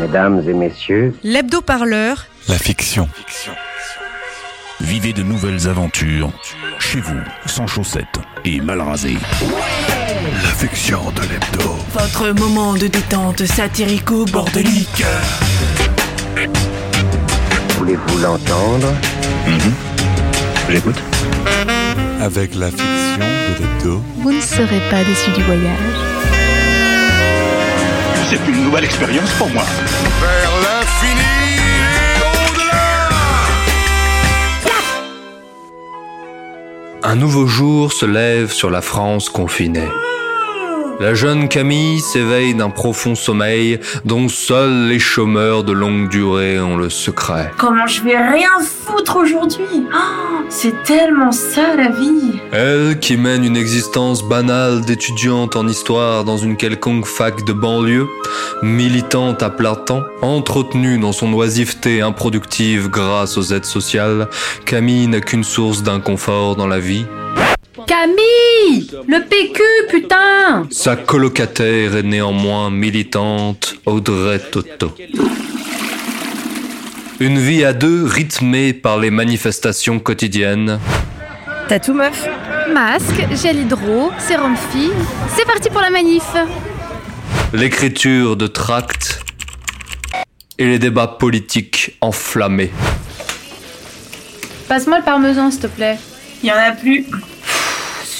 [0.00, 3.06] Mesdames et messieurs, L'hebdo-parleur, La fiction.
[4.80, 6.30] Vivez de nouvelles aventures
[6.78, 8.06] chez vous, sans chaussettes
[8.46, 9.18] et mal rasé.
[10.42, 11.76] La fiction de l'hebdo.
[11.92, 15.04] Votre moment de détente satirico-bordelique.
[17.76, 18.88] voulez-vous l'entendre?
[20.70, 20.96] J'écoute.
[22.22, 24.02] Avec la fiction de l'hebdo.
[24.16, 26.39] Vous ne serez pas déçu du voyage.
[28.30, 29.64] C'est une nouvelle expérience pour moi.
[30.20, 31.20] Vers l'infini
[37.02, 39.88] Un nouveau jour se lève sur la France confinée.
[41.00, 46.76] La jeune Camille s'éveille d'un profond sommeil dont seuls les chômeurs de longue durée ont
[46.76, 47.50] le secret.
[47.56, 49.64] Comment je vais rien foutre aujourd'hui?
[49.94, 56.24] Oh, C'est tellement ça la vie Elle, qui mène une existence banale d'étudiante en histoire
[56.24, 58.06] dans une quelconque fac de banlieue,
[58.62, 64.28] militante à plein temps, entretenue dans son oisiveté improductive grâce aux aides sociales,
[64.66, 67.06] Camille n'a qu'une source d'inconfort dans la vie.
[67.86, 74.92] Camille Le PQ, putain Sa colocataire est néanmoins militante, Audrey Toto.
[77.20, 80.80] Une vie à deux rythmée par les manifestations quotidiennes,
[81.68, 82.26] t'as tout meuf
[82.72, 84.92] Masque, gel hydro, sérum fille.
[85.36, 86.24] C'est parti pour la manif.
[87.52, 89.20] l'écriture de tracts
[90.58, 92.70] et les débats politiques enflammés.
[94.68, 95.98] Passe-moi le parmesan, s'il te plaît.
[96.42, 97.04] Il y en a plus.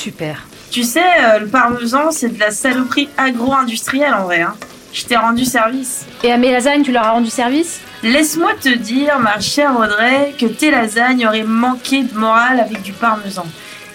[0.00, 0.46] Super.
[0.70, 4.40] Tu sais, euh, le parmesan, c'est de la saloperie agro-industrielle en vrai.
[4.40, 4.54] Hein.
[4.94, 6.06] Je t'ai rendu service.
[6.22, 7.82] Et à mes lasagnes, tu leur as rendu service?
[8.02, 12.92] Laisse-moi te dire, ma chère Audrey, que tes lasagnes auraient manqué de morale avec du
[12.94, 13.44] parmesan.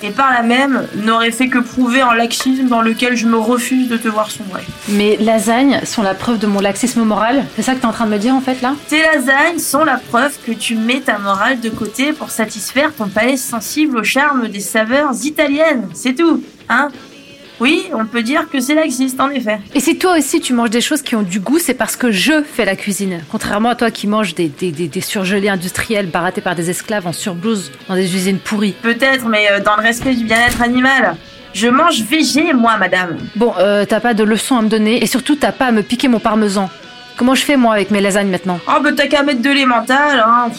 [0.04, 3.88] Et par là même, n'auraient fait que prouver un laxisme dans lequel je me refuse
[3.88, 4.64] de te voir sombrer.
[4.90, 7.46] Mes lasagnes sont la preuve de mon laxisme moral.
[7.56, 8.76] C'est ça que t'es en train de me dire, en fait, là?
[8.88, 13.08] Tes lasagnes sont la preuve que tu mets ta morale de côté pour satisfaire ton
[13.08, 15.88] palais sensible au charme des saveurs italiennes.
[15.94, 16.90] C'est tout, hein?
[17.60, 19.60] Oui, on peut dire que c'est laxiste, en effet.
[19.74, 22.12] Et si toi aussi tu manges des choses qui ont du goût, c'est parce que
[22.12, 23.22] je fais la cuisine.
[23.32, 27.08] Contrairement à toi qui manges des, des, des, des surgelés industriels barattés par des esclaves
[27.08, 28.76] en surblouse dans des usines pourries.
[28.82, 31.16] Peut-être, mais euh, dans le respect du bien-être animal.
[31.54, 33.18] Je mange végé, moi, madame.
[33.38, 35.84] Bon, euh, t'as pas de leçons à me donner et surtout t'as pas à me
[35.84, 36.70] piquer mon parmesan.
[37.16, 38.60] Comment je fais moi avec mes lasagnes maintenant?
[38.68, 40.50] Oh, bah t'as qu'à mettre de l'emmental, hein.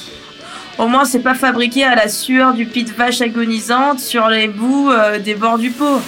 [0.79, 4.49] Au moins, c'est pas fabriqué à la sueur du pit de vache agonisante sur les
[4.49, 6.01] bouts euh, des bords du pot.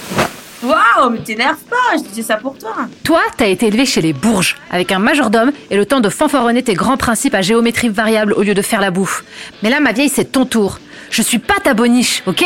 [0.61, 2.75] Waouh, mais t'énerve pas, je disais ça pour toi.
[3.03, 6.63] Toi, t'as été élevé chez les Bourges, avec un majordome et le temps de fanfaronner
[6.63, 9.23] tes grands principes à géométrie variable au lieu de faire la bouffe.
[9.63, 10.79] Mais là, ma vieille, c'est ton tour.
[11.11, 12.43] Je suis pas ta boniche, ok?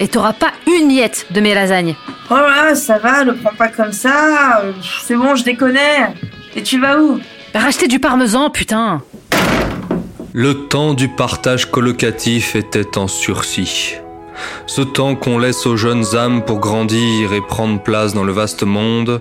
[0.00, 1.94] Et t'auras pas une miette de mes lasagnes.
[2.30, 4.62] Oh là, ça va, le prends pas comme ça.
[5.06, 5.78] C'est bon, je déconne.
[6.56, 7.20] Et tu vas où?
[7.54, 9.02] Racheter du parmesan, putain
[10.32, 13.94] Le temps du partage colocatif était en sursis.
[14.66, 18.62] Ce temps qu'on laisse aux jeunes âmes pour grandir et prendre place dans le vaste
[18.62, 19.20] monde,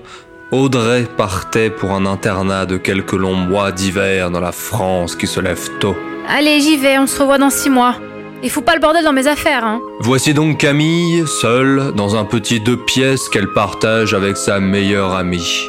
[0.52, 5.40] Audrey partait pour un internat de quelques longs mois d'hiver dans la France qui se
[5.40, 5.96] lève tôt.
[6.28, 7.96] Allez, j'y vais, on se revoit dans six mois.
[8.44, 12.26] Et faut pas le bordel dans mes affaires, hein Voici donc Camille, seule, dans un
[12.26, 15.64] petit deux pièces qu'elle partage avec sa meilleure amie.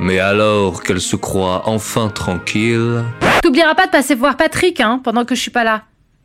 [0.00, 3.04] Mais alors qu'elle se croit enfin tranquille,
[3.42, 5.82] T'oublieras pas de passer voir Patrick, hein, pendant que je suis pas là.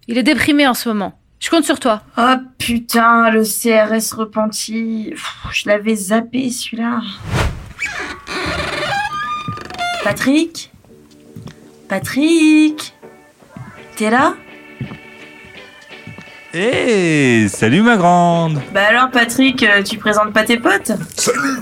[0.08, 1.17] Il est déprimé en ce moment.
[1.40, 2.02] Je compte sur toi.
[2.18, 5.10] Oh putain, le CRS repenti.
[5.12, 7.02] Pff, Je l'avais zappé celui-là.
[10.04, 10.72] Patrick?
[11.88, 12.94] Patrick?
[13.96, 14.34] T'es là?
[16.54, 18.60] Hé, salut ma grande.
[18.74, 20.92] Bah alors Patrick, euh, tu présentes pas tes potes?
[21.16, 21.60] Salut!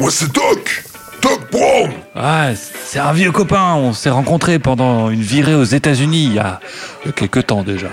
[0.00, 0.84] Moi c'est Doc!
[1.20, 1.90] Doc Brown!
[2.14, 6.38] Ah, c'est un vieux copain, on s'est rencontrés pendant une virée aux États-Unis il y
[6.38, 6.60] a
[7.04, 7.88] il y a quelques temps déjà.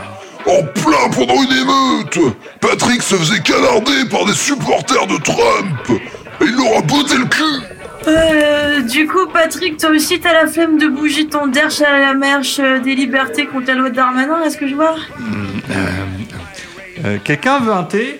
[0.50, 2.36] En plein pendant une émeute.
[2.60, 6.02] Patrick se faisait canarder par des supporters de Trump.
[6.42, 7.44] Et il leur a botté le cul.
[8.08, 12.14] Euh, du coup Patrick, toi aussi t'as la flemme de bouger ton derche à la
[12.14, 14.96] marche euh, des libertés contre la loi de Darmanin, est-ce que je vois
[17.06, 18.18] Euh, Quelqu'un veut un thé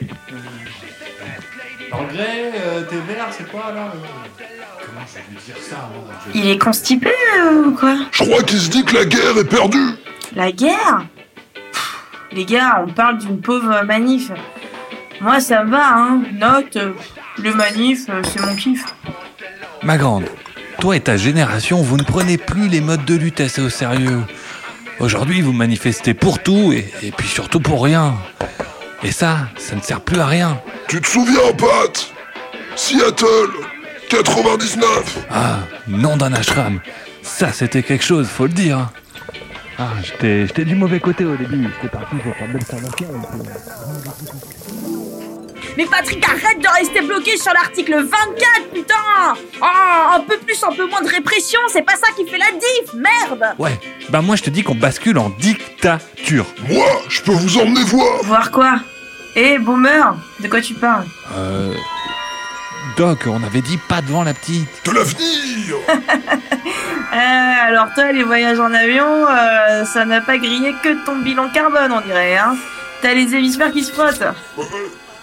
[1.92, 2.52] Anglais,
[2.90, 3.92] thé vert, c'est quoi là
[4.86, 6.06] Comment je vais lui dire ça avant
[6.36, 7.10] Il est constipé
[7.40, 9.92] euh, ou quoi Je crois qu'il se dit que la guerre est perdue.
[10.36, 11.06] La guerre
[12.32, 14.32] Les gars, on parle d'une pauvre manif.
[15.22, 16.22] Moi, ça me va, hein.
[16.34, 16.94] Note, euh,
[17.38, 18.86] le manif, euh, c'est mon kiff.
[19.84, 20.26] Ma grande,
[20.80, 24.22] toi et ta génération, vous ne prenez plus les modes de lutte assez au sérieux.
[25.00, 28.16] Aujourd'hui, vous manifestez pour tout et, et puis surtout pour rien.
[29.04, 30.60] Et ça, ça ne sert plus à rien.
[30.88, 32.12] Tu te souviens, Pat
[32.76, 33.50] Seattle
[34.10, 36.80] 99 Ah, nom d'un ashram.
[37.22, 38.90] Ça, c'était quelque chose, faut le dire.
[39.82, 41.68] Ah, j'étais j'étais du mauvais côté au début.
[41.76, 43.08] J'étais parti pour faire l'observation.
[45.78, 48.10] Mais Patrick, arrête de rester bloqué sur l'article 24,
[48.74, 48.96] putain
[49.62, 52.52] Oh, un peu plus, un peu moins de répression, c'est pas ça qui fait la
[52.52, 53.80] diff, merde Ouais,
[54.10, 56.46] bah moi je te dis qu'on bascule en dictature.
[56.68, 58.24] Moi, je peux vous emmener voir.
[58.24, 58.82] Voir quoi?
[59.38, 61.06] Eh, boomer, de quoi tu parles?
[61.38, 61.74] Euh.
[63.00, 64.68] Doc, on avait dit pas devant la petite.
[64.84, 71.06] De l'avenir Euh, alors toi, les voyages en avion, euh, ça n'a pas grillé que
[71.06, 72.58] ton bilan carbone, on dirait, hein
[73.02, 74.22] T'as les hémisphères qui se frottent.
[74.22, 74.64] Euh,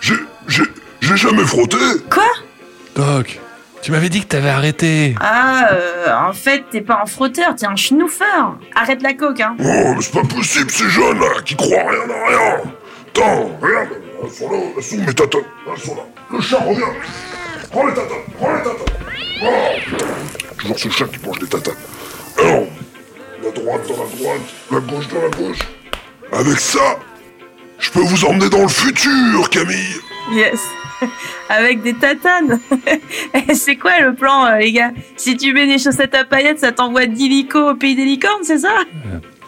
[0.01, 0.15] J'ai...
[0.49, 0.63] j'ai...
[1.01, 1.77] j'ai jamais frotté
[2.11, 2.25] Quoi
[2.95, 3.41] Doc,
[3.83, 5.15] tu m'avais dit que t'avais arrêté.
[5.21, 8.57] Ah, euh, en fait, t'es pas un frotteur, t'es un schnoufeur.
[8.75, 9.55] Arrête la coke, hein.
[9.61, 12.57] Oh, mais c'est pas possible, ces jeunes là, qui croient rien à rien
[13.09, 13.89] Attends, regarde,
[14.25, 15.41] elles sont là, elles sont où mes tatanes
[15.71, 16.03] Elles sont là.
[16.33, 16.81] Le chat revient
[17.71, 18.09] Prends les tatanes,
[18.39, 18.95] prends les tatanes
[19.43, 19.47] Oh
[20.59, 21.75] Toujours ce chat qui mange des tatanes.
[22.39, 22.65] Alors,
[23.43, 24.41] la droite dans la droite,
[24.71, 25.59] la gauche dans la gauche.
[26.33, 26.99] Avec ça,
[27.79, 29.97] je peux vous emmener dans le futur, Camille
[30.33, 30.61] Yes.
[31.49, 32.59] Avec des tatanes.
[33.35, 34.91] Eh, c'est quoi le plan, euh, les gars?
[35.17, 38.59] Si tu mets des chaussettes à paillettes, ça t'envoie d'illico au pays des licornes, c'est
[38.59, 38.73] ça?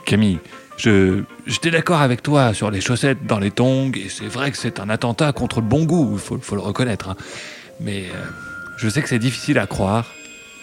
[0.04, 0.38] Camille,
[0.76, 4.56] je j'étais d'accord avec toi sur les chaussettes dans les tongs, et c'est vrai que
[4.58, 7.08] c'est un attentat contre le bon goût, il faut, faut le reconnaître.
[7.08, 7.16] hein.
[7.80, 8.18] Mais euh,
[8.76, 10.06] je sais que c'est difficile à croire.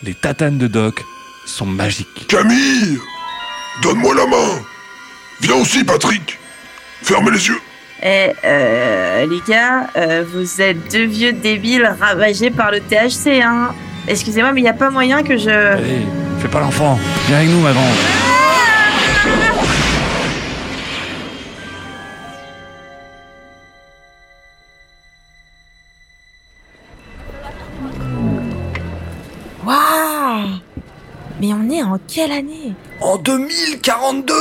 [0.04, 1.02] Les tatanes de Doc
[1.46, 2.28] sont magiques.
[2.28, 3.00] Camille
[3.82, 4.62] Donne-moi la main
[5.42, 6.40] Viens aussi, Patrick
[7.04, 7.60] Fermez les yeux
[8.04, 13.74] Eh, euh, les gars, euh, vous êtes deux vieux débiles ravagés par le THC, hein
[14.08, 15.50] Excusez-moi, mais il n'y a pas moyen que je...
[15.50, 16.06] Allez,
[16.40, 17.00] fais pas l'enfant.
[17.28, 17.96] Viens avec nous, ma grande.
[31.46, 34.34] Mais on est en quelle année En 2042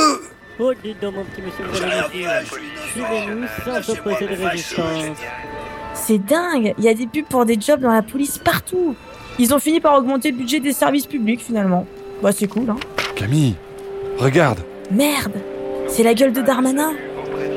[0.57, 2.47] Oh, dites donc, mon petit monsieur, vous allez nous
[2.93, 5.17] Suivez-nous sans opposer de résistance.
[5.93, 8.95] C'est dingue Il y a des pubs pour des jobs dans la police partout
[9.37, 11.85] Ils ont fini par augmenter le budget des services publics, finalement.
[12.23, 12.77] Bah, c'est cool, hein
[13.15, 13.53] Camille,
[14.17, 14.59] regarde.
[14.89, 15.33] Merde
[15.87, 16.93] C'est la gueule de Darmanin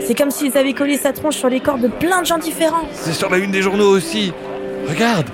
[0.02, 2.86] C'est comme s'ils avaient collé sa tronche sur les corps de plein de gens différents
[2.92, 4.32] C'est sur la une des journaux aussi.
[4.86, 5.28] Regarde,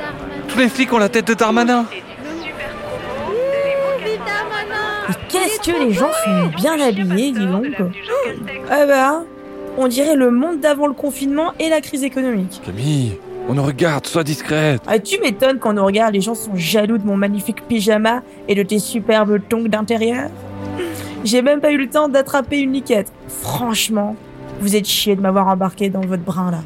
[0.49, 1.87] tous les flics ont la tête de Darmanin.
[5.65, 7.67] Que les gens sont bien habillés, dis donc
[8.71, 9.23] Ah bah,
[9.79, 12.61] on dirait le monde d'avant le confinement et la crise économique.
[12.65, 13.19] Camille,
[13.49, 14.83] on nous regarde, sois discrète.
[14.87, 18.55] Ah, tu m'étonnes quand on regarde, les gens sont jaloux de mon magnifique pyjama et
[18.55, 20.31] de tes superbes tongs d'intérieur.
[21.25, 23.11] J'ai même pas eu le temps d'attraper une liquette.
[23.29, 24.17] Franchement,
[24.61, 26.61] vous êtes chiés de m'avoir embarqué dans votre brin là.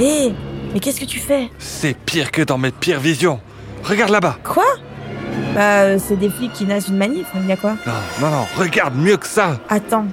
[0.00, 0.32] Hé,
[0.72, 1.50] mais qu'est-ce que tu fais?
[1.58, 3.38] C'est pire que dans mes pires visions.
[3.84, 4.36] Regarde là-bas.
[4.44, 4.64] Quoi
[5.54, 8.30] Bah, euh, c'est des flics qui nassent une manif, il y a quoi Non, non,
[8.30, 9.58] non, regarde mieux que ça.
[9.68, 10.06] Attends.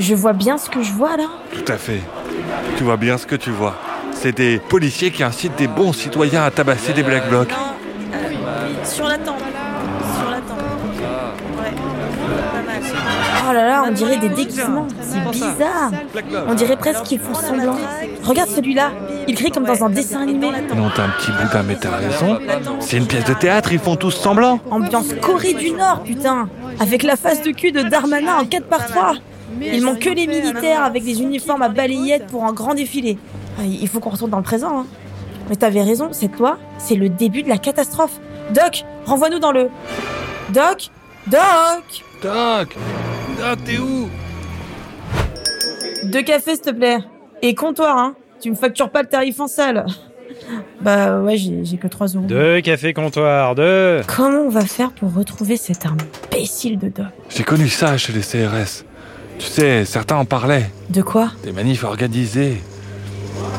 [0.00, 2.00] Je vois bien ce que je vois là Tout à fait.
[2.76, 3.74] Tu vois bien ce que tu vois.
[4.12, 7.52] C'est des policiers qui incitent des bons citoyens à tabasser des black blocs.
[8.82, 9.36] Sur la tempe.
[10.18, 10.58] Sur la tempe.
[11.58, 11.72] Ouais.
[12.52, 12.82] Pas mal.
[13.48, 14.86] Oh là là, on dirait des déguisements.
[15.00, 15.90] C'est bizarre.
[16.48, 17.76] On dirait presque qu'ils font semblant.
[18.24, 18.90] Regarde celui-là.
[19.26, 20.50] Il crie comme dans un dessin animé.
[20.74, 22.38] Non, t'as un petit boudin, mais t'as raison.
[22.80, 24.60] C'est une pièce de théâtre, ils font tous semblant.
[24.70, 26.48] Ambiance Corée du Nord, putain.
[26.80, 29.14] Avec la face de cul de Darmanin en 4 par 3
[29.60, 33.18] Il manque que les militaires avec des uniformes à balayettes pour un grand défilé.
[33.58, 34.80] Ah, Il faut qu'on retourne dans le présent.
[34.80, 34.86] Hein.
[35.48, 38.18] Mais t'avais raison, cette loi, c'est le début de la catastrophe.
[38.50, 39.68] Doc, renvoie-nous dans le...
[40.50, 40.90] Doc
[41.26, 41.40] Doc
[42.22, 42.76] Doc
[43.38, 44.08] Doc, t'es où?
[46.04, 46.98] Deux cafés, s'il te plaît.
[47.42, 48.14] Et comptoir, hein.
[48.44, 49.86] Tu me factures pas le tarif en salle.
[50.82, 52.26] Bah ouais, j'ai que 3 euros.
[52.26, 54.02] Deux cafés comptoirs, deux.
[54.06, 57.06] Comment on va faire pour retrouver cet imbécile de Doc?
[57.30, 58.84] J'ai connu ça chez les CRS.
[59.38, 60.68] Tu sais, certains en parlaient.
[60.90, 61.30] De quoi?
[61.42, 62.60] Des manifs organisés.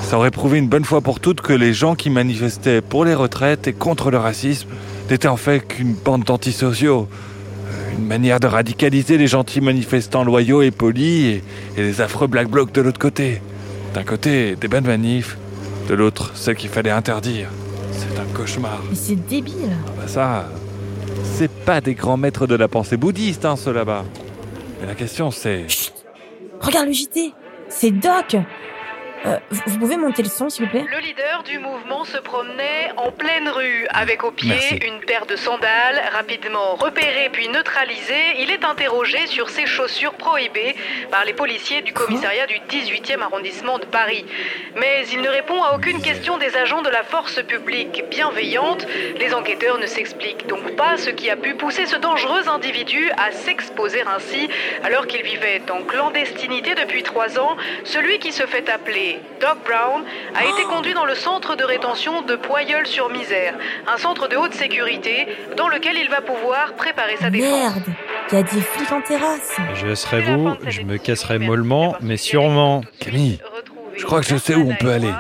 [0.03, 3.15] Ça aurait prouvé une bonne fois pour toutes que les gens qui manifestaient pour les
[3.15, 4.69] retraites et contre le racisme
[5.09, 7.07] n'étaient en fait qu'une bande d'antisociaux.
[7.09, 11.43] Euh, Une manière de radicaliser les gentils manifestants loyaux et polis et,
[11.75, 13.41] et les affreux black blocs de l'autre côté.
[13.95, 15.37] D'un côté, des bonnes manifs,
[15.87, 17.47] de l'autre, celles qu'il fallait interdire.
[17.93, 18.81] C'est un cauchemar.
[18.89, 19.71] Mais c'est débile.
[19.95, 20.49] Bah ça,
[21.23, 24.03] c'est pas des grands maîtres de la pensée bouddhiste, hein, ceux là-bas.
[24.81, 25.67] Mais la question c'est...
[26.59, 27.31] Regarde le JT.
[27.69, 28.35] C'est Doc.
[29.25, 32.91] Euh, vous pouvez monter le son, s'il vous plaît Le leader du mouvement se promenait
[32.97, 34.75] en pleine rue avec au pied Merci.
[34.75, 36.01] une paire de sandales.
[36.13, 40.75] Rapidement repéré puis neutralisé, il est interrogé sur ses chaussures prohibées
[41.09, 44.25] par les policiers du commissariat du 18e arrondissement de Paris.
[44.75, 48.85] Mais il ne répond à aucune question des agents de la force publique bienveillante.
[49.19, 53.31] Les enquêteurs ne s'expliquent donc pas ce qui a pu pousser ce dangereux individu à
[53.31, 54.49] s'exposer ainsi
[54.83, 57.57] alors qu'il vivait en clandestinité depuis trois ans.
[57.83, 60.03] Celui qui se fait appeler Doc Brown
[60.35, 63.55] a été conduit dans le centre de rétention de Poyeul-sur-Misère,
[63.87, 67.51] un centre de haute sécurité dans lequel il va pouvoir préparer sa défense.
[67.51, 67.83] Merde,
[68.31, 69.57] il y a des flics en terrasse.
[69.75, 72.81] Je serais vous, je me casserais mollement, mais sûrement.
[72.99, 73.39] Camille,
[73.97, 75.11] je crois que je sais où on peut aller.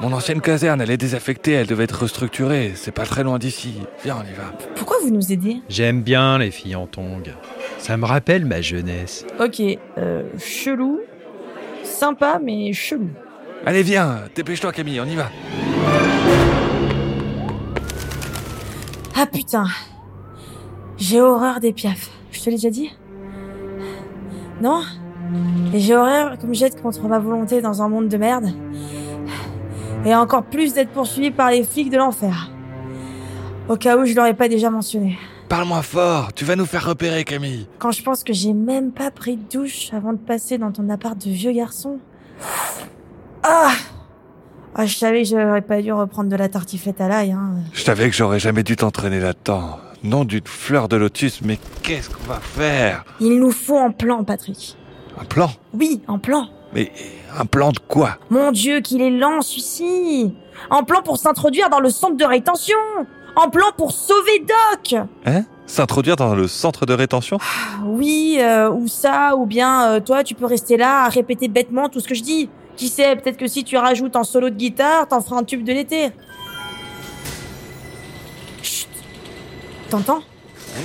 [0.00, 2.72] Mon ancienne caserne, elle est désaffectée, elle devait être restructurée.
[2.74, 3.74] C'est pas très loin d'ici.
[4.04, 4.52] Viens, on y va.
[4.76, 5.58] Pourquoi vous nous aidez?
[5.68, 7.22] J'aime bien les filles en tongs.
[7.78, 9.26] Ça me rappelle ma jeunesse.
[9.40, 9.60] Ok,
[9.98, 11.00] euh, chelou.
[11.94, 13.08] Sympa, mais chelou.
[13.64, 15.30] Allez, viens, dépêche-toi, Camille, on y va.
[19.16, 19.66] Ah putain.
[20.96, 22.10] J'ai horreur des piafs.
[22.32, 22.90] Je te l'ai déjà dit?
[24.60, 24.82] Non?
[25.72, 28.52] Et j'ai horreur qu'on me jette contre ma volonté dans un monde de merde.
[30.04, 32.50] Et encore plus d'être poursuivi par les flics de l'enfer.
[33.68, 35.16] Au cas où je l'aurais pas déjà mentionné.
[35.54, 37.68] Parle-moi fort, tu vas nous faire repérer, Camille.
[37.78, 40.90] Quand je pense que j'ai même pas pris de douche avant de passer dans ton
[40.90, 42.00] appart de vieux garçon.
[43.44, 43.70] Ah
[44.74, 47.52] Ah, je savais que j'aurais pas dû reprendre de la tartiflette à l'ail, hein.
[47.72, 49.78] Je savais que j'aurais jamais dû t'entraîner là-dedans.
[50.02, 53.04] Nom d'une fleur de lotus, mais qu'est-ce qu'on va faire?
[53.20, 54.76] Il nous faut un plan, Patrick.
[55.20, 55.52] Un plan?
[55.72, 56.48] Oui, un plan.
[56.72, 56.90] Mais
[57.38, 58.18] un plan de quoi?
[58.28, 60.34] Mon Dieu, qu'il est lent, celui-ci
[60.72, 62.74] Un plan pour s'introduire dans le centre de rétention
[63.36, 65.00] Un plan pour sauver Doc.
[65.26, 65.44] Hein?
[65.66, 67.38] S'introduire dans le centre de rétention?
[67.84, 71.88] Oui, euh, ou ça, ou bien euh, toi, tu peux rester là à répéter bêtement
[71.88, 72.48] tout ce que je dis.
[72.76, 75.64] Qui sait, peut-être que si tu rajoutes un solo de guitare, t'en feras un tube
[75.64, 76.10] de l'été.
[78.62, 78.88] Chut.
[79.90, 80.20] T'entends?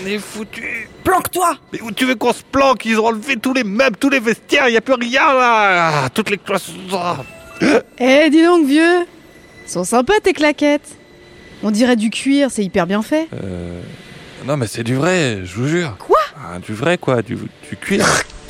[0.02, 0.88] On est foutu.
[1.04, 1.56] Planque-toi.
[1.74, 2.86] Mais où tu veux qu'on se planque?
[2.86, 6.04] Ils ont enlevé tous les meubles, tous les vestiaires, il y a plus rien là.
[6.06, 7.18] Ah, Toutes les cloisons ah.
[8.00, 9.06] Eh, dis donc, vieux.
[9.66, 10.99] Sont sympas tes claquettes
[11.64, 13.28] On dirait du cuir, c'est hyper bien fait.
[13.34, 13.82] Euh...
[14.48, 15.96] Non mais c'est du vrai, je vous jure.
[16.00, 16.18] Quoi?
[16.38, 18.06] Ah, Du vrai quoi, du, du cuir.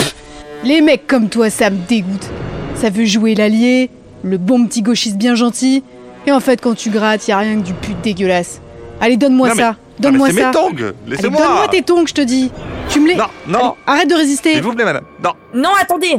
[0.63, 2.27] Les mecs comme toi, ça me dégoûte.
[2.75, 3.89] Ça veut jouer l'allié,
[4.23, 5.83] le bon petit gauchiste bien gentil,
[6.27, 8.61] et en fait, quand tu grattes, y a rien que du pute dégueulasse.
[9.01, 9.75] Allez, donne-moi ça.
[9.99, 10.47] Donne-moi c'est ça.
[10.47, 11.41] mes tongs, laissez-moi.
[11.41, 12.51] donne-moi tes tongs, je te dis.
[12.89, 13.15] Tu me les.
[13.15, 13.59] Non, non.
[13.59, 14.53] Allez, arrête de résister.
[14.53, 15.03] S'il vous plaît madame.
[15.23, 15.31] Non.
[15.53, 16.17] Non, attendez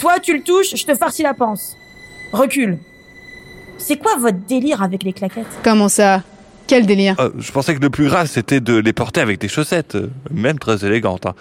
[0.00, 1.76] Toi, tu le touches, je te farcis la panse.
[2.32, 2.78] Recule.
[3.82, 5.46] C'est quoi votre délire avec les claquettes?
[5.64, 6.22] Comment ça?
[6.68, 7.16] Quel délire?
[7.18, 10.08] Euh, je pensais que le plus grave c'était de les porter avec des chaussettes, euh,
[10.30, 11.26] même très élégantes.
[11.26, 11.34] hein.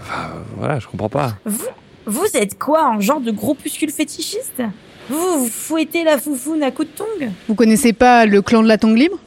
[0.00, 1.34] Enfin, euh, voilà, je comprends pas.
[1.44, 1.66] Vous,
[2.06, 4.62] vous êtes quoi, un genre de groupuscule fétichiste?
[5.08, 7.32] Vous, vous fouettez la foufoune à coups de tongs?
[7.48, 9.18] Vous connaissez pas le clan de la tongue libre?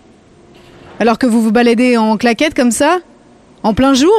[0.99, 2.99] Alors que vous vous baladez en claquettes comme ça?
[3.63, 4.13] En plein jour?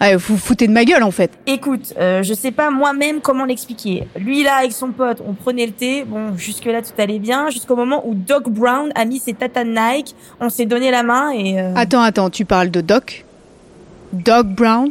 [0.00, 1.32] Ah, vous vous foutez de ma gueule en fait.
[1.46, 4.06] Écoute, euh, je sais pas moi-même comment l'expliquer.
[4.16, 6.04] Lui là, avec son pote, on prenait le thé.
[6.04, 10.14] Bon, jusque-là tout allait bien, jusqu'au moment où Doc Brown a mis ses tatanes Nike.
[10.40, 11.60] On s'est donné la main et...
[11.60, 13.24] euh, Attends, attends, tu parles de Doc?
[14.12, 14.90] Doc Brown?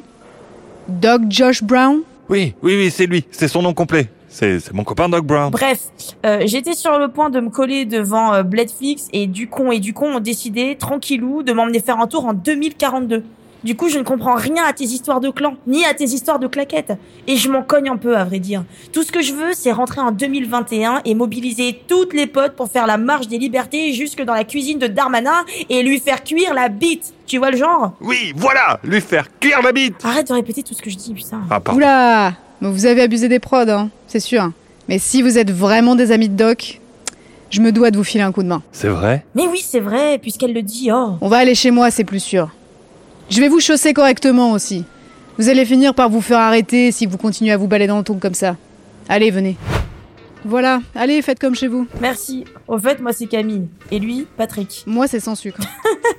[0.89, 2.01] Doc Josh Brown?
[2.29, 4.09] Oui, oui, oui, c'est lui, c'est son nom complet.
[4.29, 5.49] C'est c'est mon copain Doc Brown.
[5.51, 5.79] Bref,
[6.25, 10.17] euh, j'étais sur le point de me coller devant euh, Bladeflix et Ducon et Ducon
[10.17, 13.23] ont décidé, tranquillou, de m'emmener faire un tour en 2042.
[13.63, 16.39] Du coup, je ne comprends rien à tes histoires de clans, ni à tes histoires
[16.39, 16.93] de claquettes.
[17.27, 18.63] Et je m'en cogne un peu, à vrai dire.
[18.93, 22.69] Tout ce que je veux, c'est rentrer en 2021 et mobiliser toutes les potes pour
[22.69, 26.53] faire la marche des libertés jusque dans la cuisine de Darmanin et lui faire cuire
[26.53, 27.13] la bite.
[27.25, 27.93] Tu vois le genre?
[27.99, 29.95] Oui, voilà, lui faire cuire la bite.
[30.03, 31.41] Arrête de répéter tout ce que je dis, putain.
[31.49, 31.77] Ah, pardon.
[31.77, 34.51] Oula mais Vous avez abusé des prods, hein, c'est sûr.
[34.87, 36.79] Mais si vous êtes vraiment des amis de Doc,
[37.49, 38.61] je me dois de vous filer un coup de main.
[38.71, 39.25] C'est vrai?
[39.35, 41.17] Mais oui, c'est vrai, puisqu'elle le dit, oh.
[41.21, 42.49] On va aller chez moi, c'est plus sûr.
[43.29, 44.85] Je vais vous chausser correctement aussi.
[45.37, 48.03] Vous allez finir par vous faire arrêter si vous continuez à vous balader dans le
[48.03, 48.55] ton comme ça.
[49.09, 49.57] Allez, venez.
[50.45, 51.87] Voilà, allez, faites comme chez vous.
[51.99, 52.45] Merci.
[52.67, 53.67] Au fait, moi c'est Camille.
[53.91, 54.83] Et lui, Patrick.
[54.87, 55.59] Moi, c'est sans sucre.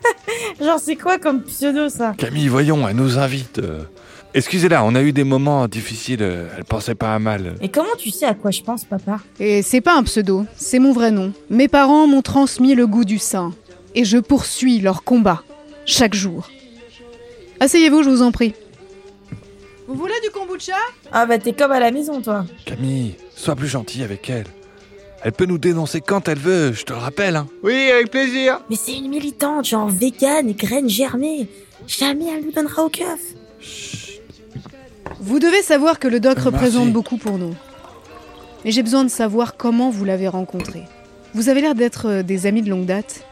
[0.61, 2.15] Genre, c'est quoi comme pseudo ça?
[2.19, 3.59] Camille, voyons, elle nous invite.
[3.59, 3.83] euh.
[4.35, 7.55] Excusez-la, on a eu des moments difficiles, euh, elle pensait pas à mal.
[7.63, 9.21] Et comment tu sais à quoi je pense, papa?
[9.41, 11.33] Et c'est pas un pseudo, c'est mon vrai nom.
[11.49, 13.55] Mes parents m'ont transmis le goût du sein.
[13.95, 15.43] Et je poursuis leur combat,
[15.87, 16.51] chaque jour.
[17.61, 18.55] Asseyez-vous, je vous en prie.
[19.87, 20.77] Vous voulez du kombucha?
[21.13, 22.45] Ah bah t'es comme à la maison, toi.
[22.67, 24.47] Camille, sois plus gentille avec elle.
[25.23, 27.37] Elle peut nous dénoncer quand elle veut, je te le rappelle.
[27.37, 27.49] Hein.
[27.63, 28.61] Oui, avec plaisir.
[28.71, 31.49] Mais c'est une militante, genre vegan et graines germées.
[31.87, 33.21] Jamais elle nous donnera au keuf.
[35.21, 37.55] Vous devez savoir que le doc représente beaucoup pour nous.
[38.65, 40.85] Et j'ai besoin de savoir comment vous l'avez rencontré.
[41.35, 43.25] Vous avez l'air d'être euh, des amis de longue date.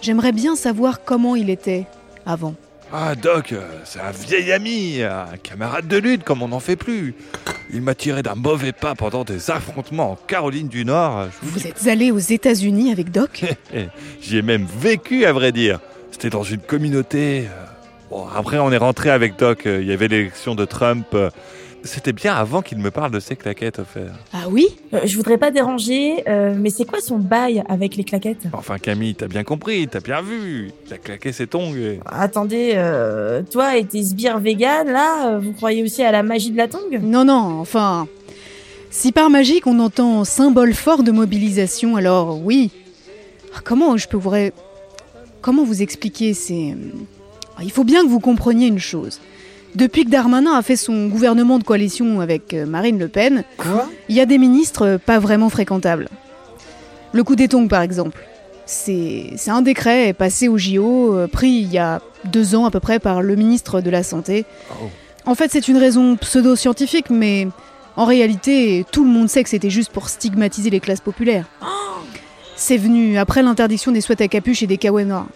[0.00, 1.86] J'aimerais bien savoir comment il était
[2.26, 2.54] avant.
[2.92, 6.74] Ah, Doc, euh, c'est un vieil ami, un camarade de lutte comme on n'en fait
[6.74, 7.14] plus.
[7.72, 11.28] Il m'a tiré d'un mauvais pas pendant des affrontements en Caroline du Nord.
[11.42, 13.44] Vous êtes allé aux États-Unis avec Doc?
[14.20, 15.78] J'y ai même vécu, à vrai dire.
[16.10, 17.44] C'était dans une communauté.
[17.46, 17.64] euh,
[18.10, 19.66] Bon, après, on est rentré avec Doc.
[19.66, 21.14] euh, Il y avait l'élection de Trump.
[21.82, 24.12] C'était bien avant qu'il me parle de ses claquettes offertes.
[24.34, 28.04] Ah oui Euh, je voudrais pas déranger, euh, mais c'est quoi son bail avec les
[28.04, 28.42] claquettes?
[28.52, 30.72] Enfin, Camille, t'as bien compris, t'as bien vu.
[30.86, 31.74] Il a claqué ses tongs.
[31.74, 36.50] et- Attendez, euh, toi et tes sbires vegan, là, vous croyez aussi à la magie
[36.50, 37.00] de la tongue?
[37.02, 38.06] Non, non, enfin.
[38.90, 42.70] Si par magique on entend symbole fort de mobilisation, alors oui.
[43.54, 44.30] Ah, Comment je peux vous.
[44.30, 44.52] ré-
[45.40, 46.74] Comment vous expliquer C'est.
[47.56, 49.18] Ah, Il faut bien que vous compreniez une chose.
[49.74, 53.44] Depuis que Darmanin a fait son gouvernement de coalition avec euh, Marine Le Pen,
[54.08, 56.08] il y a des ministres euh, pas vraiment fréquentables.
[57.12, 58.18] Le coup des tongs, par exemple.
[58.66, 62.80] C'est un décret passé au JO, euh, pris il y a deux ans à peu
[62.80, 64.44] près par le ministre de la Santé.
[65.26, 67.48] En fait, c'est une raison pseudo-scientifique, mais
[67.96, 71.46] en réalité, tout le monde sait que c'était juste pour stigmatiser les classes populaires.
[72.56, 75.26] C'est venu après l'interdiction des sweats à capuche et des kawaii noirs.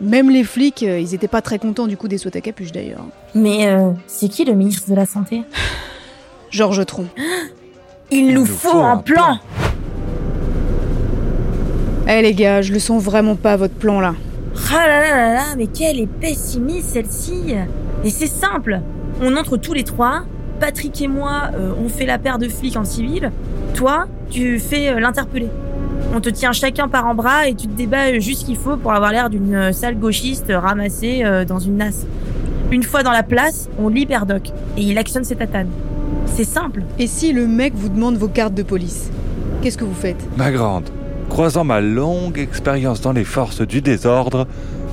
[0.00, 2.72] Même les flics, euh, ils étaient pas très contents du coup des sweats à capuche
[2.72, 3.04] d'ailleurs.
[3.34, 5.42] Mais euh, c'est qui le ministre de la Santé?
[6.50, 7.06] Georges Tron.
[8.10, 9.38] Il nous faut un plan
[12.08, 14.14] Eh les gars, je le sens vraiment pas votre plan là.
[14.72, 17.54] Ah là là là là, mais quelle est pessimiste celle-ci
[18.04, 18.80] Et c'est simple
[19.20, 20.22] On entre tous les trois,
[20.58, 23.30] Patrick et moi, euh, on fait la paire de flics en civil,
[23.74, 25.48] toi, tu fais euh, l'interpellé.
[26.14, 28.76] On te tient chacun par un bras et tu te débats juste ce qu'il faut
[28.76, 32.06] pour avoir l'air d'une sale gauchiste ramassée euh, dans une nasse.
[32.70, 35.70] Une fois dans la place, on libère Doc et il actionne ses tatanes.
[36.26, 36.82] C'est simple.
[36.98, 39.10] Et si le mec vous demande vos cartes de police
[39.62, 40.24] Qu'est-ce que vous faites?
[40.36, 40.88] Ma grande,
[41.28, 44.46] croisant ma longue expérience dans les forces du désordre,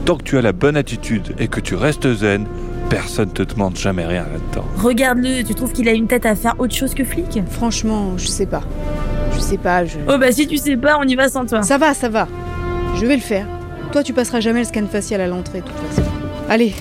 [0.05, 2.45] tant que tu as la bonne attitude et que tu restes zen,
[2.89, 4.65] personne te demande jamais rien là-dedans.
[4.77, 7.41] Regarde-le, tu trouves qu'il a une tête à faire autre chose que flic?
[7.49, 8.63] Franchement, je sais pas.
[9.35, 9.97] Je sais pas, je...
[10.07, 11.61] Oh bah si tu sais pas, on y va sans toi.
[11.63, 12.27] Ça va, ça va.
[12.99, 13.45] Je vais le faire.
[13.91, 16.07] Toi, tu passeras jamais le scan facial à l'entrée, de toute façon.
[16.49, 16.73] Allez,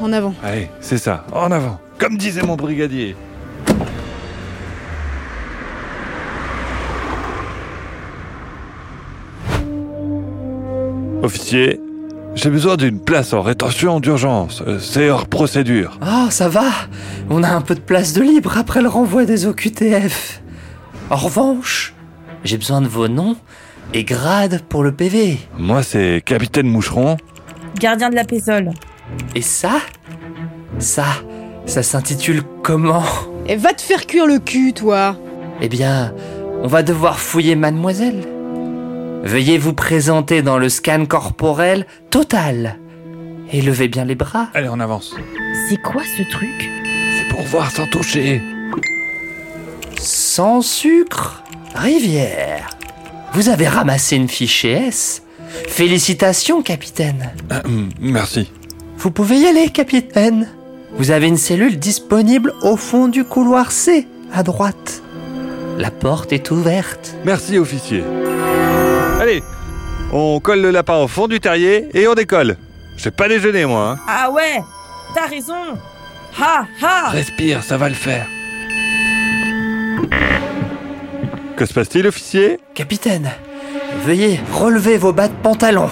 [0.00, 0.34] en avant.
[0.42, 3.16] Allez, c'est ça, en avant, comme disait mon brigadier.
[11.22, 11.80] Officier,
[12.34, 14.62] j'ai besoin d'une place en rétention d'urgence.
[14.66, 15.98] Euh, C'est hors procédure.
[16.00, 16.64] Ah, ça va.
[17.30, 20.42] On a un peu de place de libre après le renvoi des OQTF.
[21.10, 21.94] En revanche,
[22.44, 23.36] j'ai besoin de vos noms
[23.94, 25.38] et grades pour le PV.
[25.58, 27.16] Moi, c'est Capitaine Moucheron.
[27.78, 28.70] Gardien de la Pézole.
[29.34, 29.80] Et ça
[30.78, 31.04] Ça,
[31.66, 33.04] ça s'intitule comment?
[33.46, 35.16] Et va te faire cuire le cul, toi
[35.60, 36.14] Eh bien,
[36.62, 38.24] on va devoir fouiller mademoiselle.
[39.24, 42.78] Veuillez vous présenter dans le scan corporel total.
[43.52, 44.48] Et levez bien les bras.
[44.54, 45.14] Allez, on avance.
[45.68, 46.70] C'est quoi ce truc?
[47.18, 48.40] C'est pour voir sans toucher.
[49.98, 51.42] Sans sucre?
[51.74, 52.68] Rivière
[53.32, 55.22] Vous avez ramassé une fiche S
[55.68, 58.50] Félicitations, capitaine Euh, merci.
[58.98, 60.48] Vous pouvez y aller, capitaine
[60.96, 65.02] Vous avez une cellule disponible au fond du couloir C, à droite.
[65.78, 67.14] La porte est ouverte.
[67.24, 68.02] Merci, officier.
[69.20, 69.42] Allez,
[70.12, 72.56] on colle le lapin au fond du terrier et on décolle.
[72.96, 73.96] J'ai pas déjeuné, moi.
[73.96, 74.04] hein.
[74.08, 74.60] Ah ouais
[75.14, 75.54] T'as raison
[76.40, 78.26] Ha ha Respire, ça va le faire.
[81.62, 82.58] Que se passe-t-il, officier?
[82.74, 83.30] Capitaine,
[84.04, 85.88] veuillez relever vos bas de pantalon.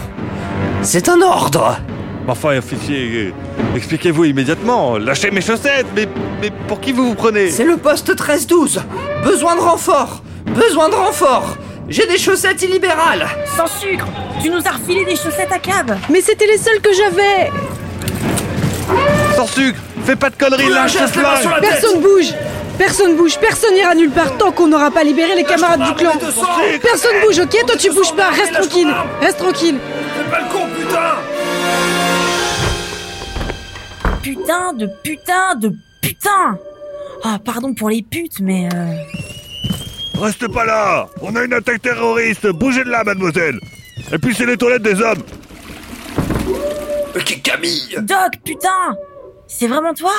[0.83, 1.79] C'est un ordre.
[2.27, 4.99] Enfin, officier, euh, expliquez-vous immédiatement.
[4.99, 6.09] Lâchez mes chaussettes, mais,
[6.43, 7.53] mais pour qui vous vous prenez?
[7.53, 8.81] C'est le poste 13-12
[9.23, 10.25] Besoin de renfort.
[10.47, 11.57] Besoin de renfort.
[11.89, 13.29] J'ai des chaussettes illibérales.
[13.57, 14.09] Sans sucre.
[14.43, 17.53] Tu nous as refilé des chaussettes à cave Mais c'était les seules que j'avais.
[19.37, 19.79] Sans sucre.
[20.05, 21.61] Fais pas de conneries, lâche ce flingue.
[21.61, 22.35] Personne bouge
[22.81, 26.13] Personne bouge, personne n'ira nulle part tant qu'on n'aura pas libéré les camarades du clan.
[26.81, 28.89] Personne bouge, ok Toi tu bouges pas, reste tranquille
[29.21, 29.79] Reste tranquille.
[30.17, 31.17] Fais pas le con, putain
[34.23, 36.59] Putain de putain de putain.
[37.23, 38.67] Ah, pardon pour les putes, mais...
[38.75, 38.95] euh,
[40.19, 41.07] Reste pas là.
[41.21, 42.47] On a une attaque terroriste.
[42.47, 43.61] Bougez de là, mademoiselle.
[44.11, 45.23] Et puis c'est les toilettes des hommes.
[47.45, 47.99] Camille.
[48.01, 48.97] Doc, putain.
[49.47, 50.15] C'est vraiment toi?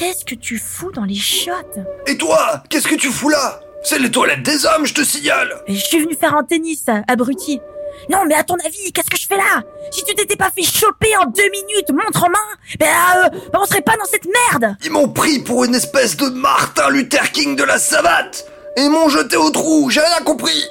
[0.00, 3.60] Qu'est-ce que tu fous dans les chiottes Et toi Qu'est-ce que tu fous là?
[3.84, 5.62] C'est les toilettes des hommes, je te signale!
[5.68, 7.60] Je suis venu faire un tennis, abruti.
[8.08, 9.62] Non, mais à ton avis, qu'est-ce que je fais là?
[9.90, 12.38] Si tu t'étais pas fait choper en deux minutes, montre en main,
[12.78, 14.74] ben euh, ben on serait pas dans cette merde!
[14.82, 18.46] Ils m'ont pris pour une espèce de Martin Luther King de la savate!
[18.78, 20.64] Et ils m'ont jeté au trou, j'ai rien compris!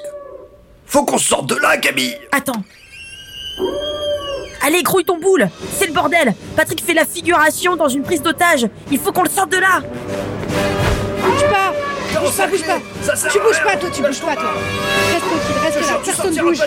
[0.86, 2.18] Faut qu'on sorte de là, Camille!
[2.32, 2.64] Attends.
[4.62, 5.48] Allez, grouille ton boule.
[5.78, 6.34] C'est le bordel.
[6.56, 8.66] Patrick fait la figuration dans une prise d'otage.
[8.90, 9.80] Il faut qu'on le sorte de là.
[11.22, 11.72] Bouge pas.
[12.20, 12.78] Bouge pas, bouge pas
[13.30, 14.52] Tu bouges pas, toi, tu bouges pas, toi.
[15.12, 16.58] Reste tranquille, reste là, personne bouge.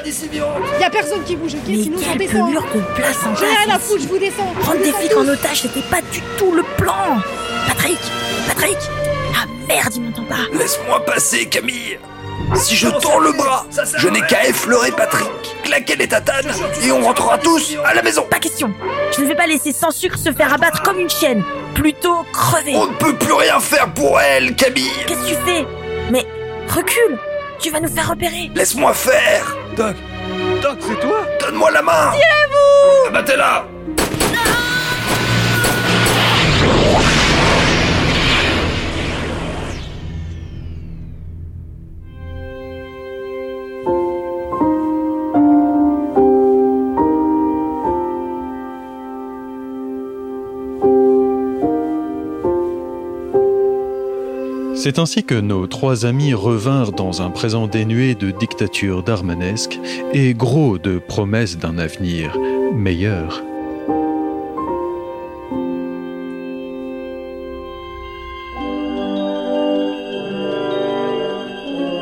[0.79, 2.47] Y a personne qui bouge, ok Mais Sinon, on quelle descend.
[2.47, 4.53] pelure de place en J'ai rien à foutre, je vous descends.
[4.61, 7.17] Prendre des flics en otage, c'était pas du tout le plan.
[7.67, 7.99] Patrick
[8.47, 8.77] Patrick
[9.35, 10.57] Ah merde, il m'entend pas.
[10.57, 11.99] Laisse-moi passer, Camille
[12.55, 13.65] Si je tends le bras,
[13.97, 15.27] je n'ai qu'à effleurer Patrick,
[15.63, 16.51] claquer les tatanes,
[16.83, 18.25] et on rentrera tous à la maison.
[18.29, 18.71] Pas question.
[19.15, 21.43] Je ne vais pas laisser sans sucre se faire abattre comme une chienne.
[21.73, 22.75] Plutôt crever.
[22.75, 24.91] On ne peut plus rien faire pour elle, Camille.
[25.07, 25.65] Qu'est-ce que tu fais?
[26.11, 26.25] Mais
[26.67, 27.17] recule.
[27.59, 28.51] Tu vas nous faire repérer.
[28.53, 29.55] Laisse-moi faire.
[29.75, 29.95] Doc.
[30.61, 31.25] Doc, c'est toi?
[31.39, 32.11] Donne-moi la main.
[32.11, 33.65] Tirez-vous Abattez-la
[54.83, 59.79] C'est ainsi que nos trois amis revinrent dans un présent dénué de dictature darmanesque
[60.11, 62.37] et gros de promesses d'un avenir
[62.73, 63.41] meilleur.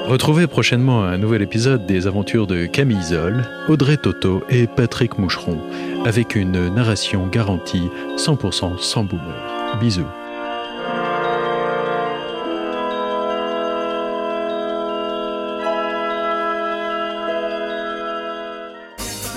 [0.07, 5.59] Retrouvez prochainement un nouvel épisode des aventures de Camille Zoll, Audrey Toto et Patrick Moucheron,
[6.03, 9.77] avec une narration garantie 100% sans boomer.
[9.79, 10.20] Bisous.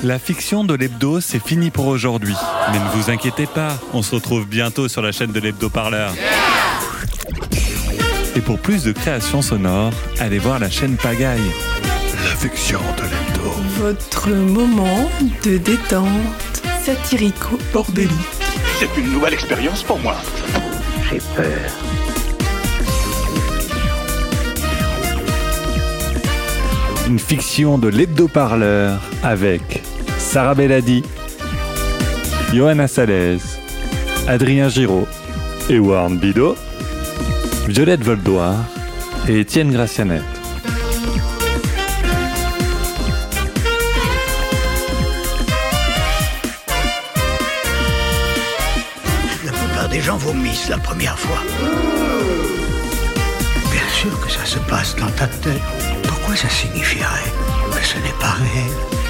[0.05, 2.35] La fiction de l'hebdo, c'est fini pour aujourd'hui.
[2.71, 6.13] Mais ne vous inquiétez pas, on se retrouve bientôt sur la chaîne de l'hebdo parleur.
[8.37, 11.41] Et pour plus de créations sonores, allez voir la chaîne Pagaille.
[12.23, 13.51] La fiction de l'hebdo.
[13.79, 15.09] Votre moment
[15.43, 16.07] de détente
[16.83, 18.13] satirico bordélique.
[18.79, 20.17] C'est une nouvelle expérience pour moi.
[21.11, 21.71] J'ai peur.
[27.09, 29.83] Une fiction de l'hebdo parleur avec
[30.35, 31.01] Sarah Belladi,
[32.53, 33.39] Johanna Salez,
[34.27, 35.07] Adrien Giraud,
[35.71, 36.57] Ewan Bido,
[37.69, 38.57] Violette Voldoir
[39.29, 40.23] et Étienne Gracianet.
[49.45, 51.39] La plupart des gens vomissent la première fois.
[53.71, 55.63] Bien sûr que ça se passe dans ta tête.
[56.09, 57.31] Pourquoi ça signifierait?
[57.71, 59.04] Que ce n'est pas réel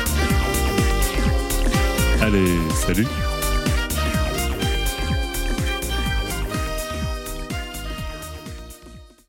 [2.24, 3.33] Allez, salut